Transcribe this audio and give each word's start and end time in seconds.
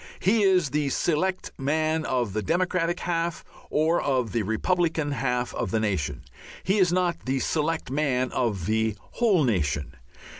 He 0.19 0.41
is 0.41 0.71
the 0.71 0.89
select 0.89 1.51
man 1.59 2.05
of 2.05 2.33
the 2.33 2.41
Democratic 2.41 3.01
half, 3.01 3.45
or 3.69 4.01
of 4.01 4.31
the 4.31 4.41
Republican 4.41 5.11
half 5.11 5.53
of 5.53 5.69
the 5.69 5.79
nation. 5.79 6.23
He 6.63 6.79
is 6.79 6.91
not 6.91 7.23
the 7.25 7.39
select 7.39 7.91
man 7.91 8.31
of 8.31 8.65
the 8.65 8.95
whole 8.99 9.43
nation. 9.43 9.93